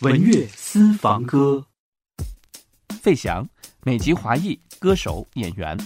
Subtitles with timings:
[0.00, 1.64] 文乐私房歌。
[3.02, 3.44] 费翔，
[3.82, 5.76] 美籍华裔歌手、演员。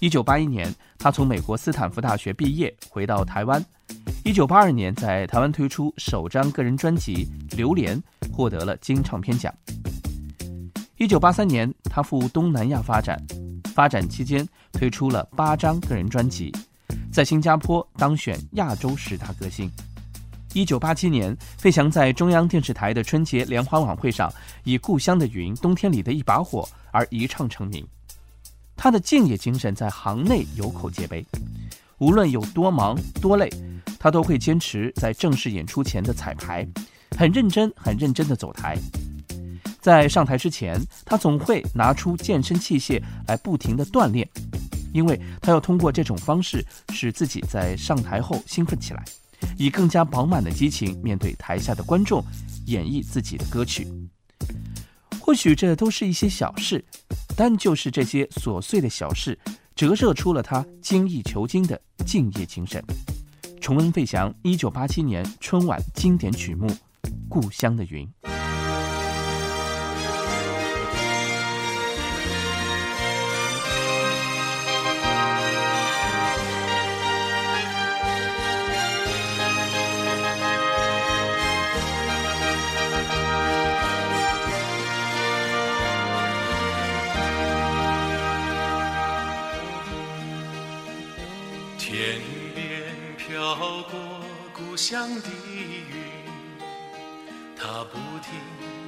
[0.00, 3.64] 一九八一年，他从美国斯坦福大学毕业，回到台湾。
[4.24, 7.96] 一九八二年，在台湾推出首张个人专辑《榴莲》，
[8.32, 9.54] 获得了金唱片奖。
[10.96, 13.24] 一九八三年，他赴东南亚发展，
[13.72, 16.52] 发展期间推出了八张个人专辑，
[17.12, 19.70] 在新加坡当选亚洲十大歌星。
[20.54, 24.32] 一九八七年，费翔在中央电视台的春节联欢晚会上，
[24.64, 27.86] 以《故乡的云》《冬天里的一把火》而一唱成名。
[28.74, 31.24] 他的敬业精神在行内有口皆碑，
[31.98, 33.50] 无论有多忙多累，
[33.98, 36.66] 他都会坚持在正式演出前的彩排，
[37.16, 38.78] 很认真、很认真的走台。
[39.80, 44.26] 在上台之前，他总会拿出健身器械来不停的锻炼，
[44.92, 49.04] 因为他要通过这种方式使自己在上台后兴奋起来，
[49.56, 52.24] 以更加饱满的激情面对台下的观众，
[52.66, 53.86] 演绎自己的歌曲。
[55.20, 56.84] 或许这都是一些小事。
[57.36, 59.38] 但就是这些琐碎的小事，
[59.76, 62.82] 折射出了他精益求精的敬业精神。
[63.60, 66.66] 重温费翔一九八七年春晚经典曲目
[67.28, 68.04] 《故乡的云》。
[91.90, 92.20] 天
[92.54, 93.98] 边飘过
[94.52, 95.28] 故乡的
[95.90, 96.04] 云，
[97.56, 98.30] 它不停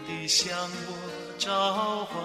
[0.07, 0.55] 地向
[0.87, 2.23] 我召唤。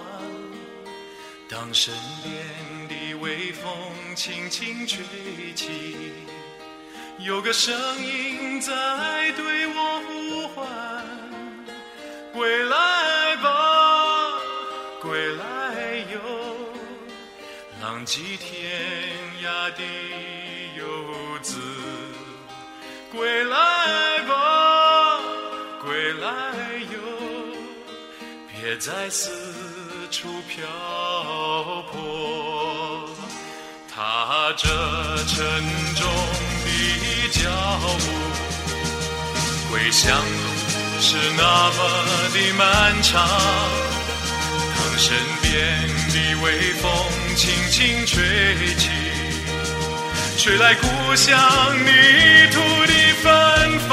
[1.48, 2.44] 当身边
[2.90, 3.72] 的微风
[4.14, 5.02] 轻轻吹
[5.54, 6.12] 起，
[7.20, 10.66] 有个声音在对我呼唤：
[12.34, 12.76] 归来
[18.06, 18.72] 迹天
[19.42, 19.82] 涯的。
[20.78, 20.84] 游
[21.42, 21.58] 子，
[23.10, 23.56] 归来
[24.28, 25.18] 吧，
[25.82, 26.28] 归来
[26.92, 26.98] 哟，
[28.52, 29.30] 别再四
[30.10, 30.66] 处漂
[31.90, 33.08] 泊。
[33.88, 34.68] 踏着
[35.26, 35.36] 沉
[35.94, 36.06] 重
[36.62, 36.68] 的
[37.32, 37.40] 脚
[37.98, 38.04] 步，
[39.70, 41.78] 归乡路是那么
[42.34, 43.95] 的漫长。
[44.98, 45.52] 身边
[46.08, 46.90] 的微风
[47.36, 48.90] 轻轻吹起。
[50.38, 50.86] 吹来故
[51.16, 51.34] 乡
[51.84, 51.90] 泥
[52.52, 52.92] 土的
[53.22, 53.90] 芬芳，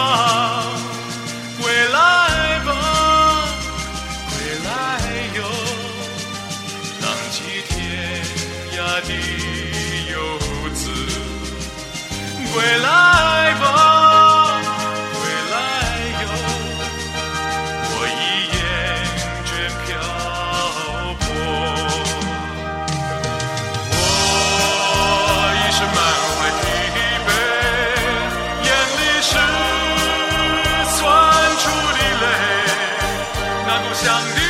[1.62, 1.97] 归来
[2.66, 2.69] 吧，
[4.30, 4.31] 归
[4.66, 4.69] 来
[5.36, 5.40] 哟，
[7.02, 7.36] 浪迹
[7.69, 7.74] 天
[8.78, 9.09] 涯的
[10.12, 10.16] 游
[10.74, 10.81] 子，
[12.53, 12.88] 归来
[34.03, 34.43] 故乡的。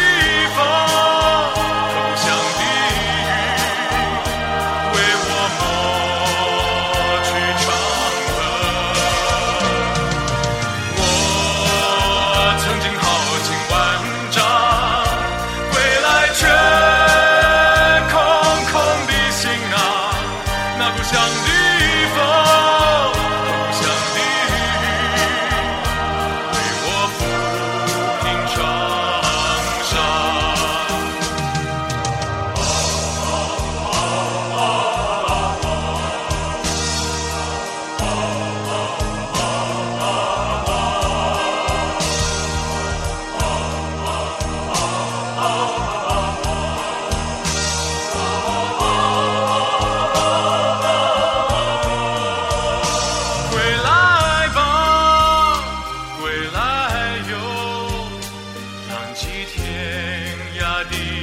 [60.89, 61.23] Daddy.